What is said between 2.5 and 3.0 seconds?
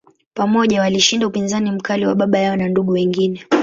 na ndugu